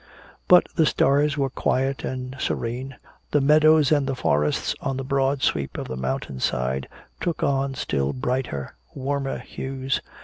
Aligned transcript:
But 0.47 0.65
the 0.75 0.87
stars 0.87 1.37
were 1.37 1.51
quiet 1.51 2.03
and 2.03 2.35
serene. 2.39 2.95
The 3.29 3.39
meadows 3.39 3.91
and 3.91 4.07
the 4.07 4.15
forests 4.15 4.73
on 4.81 4.97
the 4.97 5.03
broad 5.03 5.43
sweep 5.43 5.77
of 5.77 5.87
the 5.87 5.95
mountain 5.95 6.39
side 6.39 6.87
took 7.19 7.43
on 7.43 7.75
still 7.75 8.11
brighter, 8.11 8.73
warmer 8.95 9.37
hues. 9.37 10.01